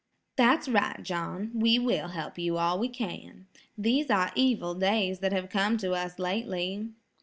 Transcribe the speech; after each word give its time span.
"That's 0.35 0.67
right, 0.67 0.97
John. 1.03 1.51
We 1.53 1.77
will 1.77 2.07
help 2.07 2.39
you 2.39 2.57
all 2.57 2.79
we 2.79 2.89
can. 2.89 3.45
These 3.77 4.09
are 4.09 4.31
evil 4.33 4.73
days 4.73 5.19
that 5.19 5.31
have 5.31 5.49
come 5.51 5.77
to 5.77 5.91
us 5.93 6.17
lately." 6.17 6.89